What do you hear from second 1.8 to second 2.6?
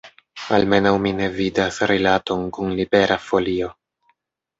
rilaton